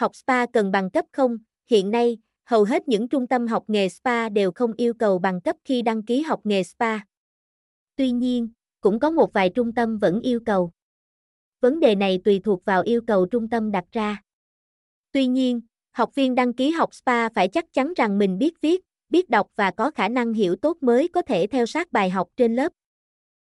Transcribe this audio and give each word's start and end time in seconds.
học 0.00 0.16
spa 0.16 0.46
cần 0.46 0.70
bằng 0.70 0.90
cấp 0.90 1.04
không? 1.12 1.38
Hiện 1.70 1.90
nay, 1.90 2.18
hầu 2.44 2.64
hết 2.64 2.88
những 2.88 3.08
trung 3.08 3.26
tâm 3.26 3.46
học 3.46 3.64
nghề 3.66 3.88
spa 3.88 4.28
đều 4.28 4.52
không 4.52 4.72
yêu 4.76 4.94
cầu 4.94 5.18
bằng 5.18 5.40
cấp 5.40 5.56
khi 5.64 5.82
đăng 5.82 6.02
ký 6.02 6.22
học 6.22 6.40
nghề 6.44 6.62
spa. 6.62 6.98
Tuy 7.96 8.10
nhiên, 8.10 8.48
cũng 8.80 8.98
có 8.98 9.10
một 9.10 9.32
vài 9.32 9.50
trung 9.54 9.72
tâm 9.74 9.98
vẫn 9.98 10.20
yêu 10.20 10.40
cầu. 10.46 10.70
Vấn 11.60 11.80
đề 11.80 11.94
này 11.94 12.20
tùy 12.24 12.40
thuộc 12.44 12.64
vào 12.64 12.82
yêu 12.82 13.00
cầu 13.06 13.26
trung 13.26 13.48
tâm 13.48 13.70
đặt 13.70 13.84
ra. 13.92 14.22
Tuy 15.12 15.26
nhiên, 15.26 15.60
học 15.92 16.14
viên 16.14 16.34
đăng 16.34 16.52
ký 16.52 16.70
học 16.70 16.94
spa 16.94 17.28
phải 17.28 17.48
chắc 17.48 17.72
chắn 17.72 17.92
rằng 17.96 18.18
mình 18.18 18.38
biết 18.38 18.60
viết, 18.60 18.80
biết 19.08 19.30
đọc 19.30 19.46
và 19.56 19.70
có 19.70 19.90
khả 19.90 20.08
năng 20.08 20.32
hiểu 20.32 20.56
tốt 20.56 20.76
mới 20.80 21.08
có 21.08 21.22
thể 21.22 21.46
theo 21.46 21.66
sát 21.66 21.92
bài 21.92 22.10
học 22.10 22.28
trên 22.36 22.56
lớp. 22.56 22.72